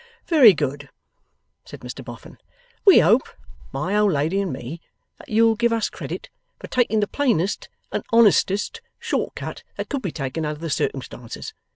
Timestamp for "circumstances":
10.71-11.53